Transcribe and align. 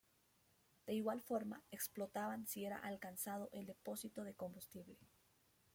De 0.87 0.95
igual 0.95 1.21
forma 1.21 1.61
explotaban 1.69 2.47
si 2.47 2.65
era 2.65 2.79
alcanzado 2.79 3.49
el 3.51 3.67
depósito 3.67 4.23
de 4.23 4.33
combustible. 4.33 4.97